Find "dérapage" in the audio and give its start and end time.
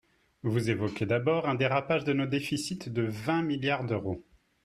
1.53-2.05